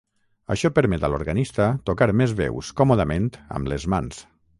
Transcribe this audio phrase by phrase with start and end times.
[0.53, 3.29] Això permet a l'organista tocar més veus còmodament
[3.61, 4.25] amb les mans.